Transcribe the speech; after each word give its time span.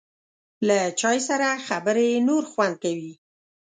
له 0.67 0.77
چای 0.99 1.17
سره 1.27 1.47
خبرې 1.67 2.09
نور 2.27 2.43
خوند 2.51 2.75
کوي. 2.83 3.13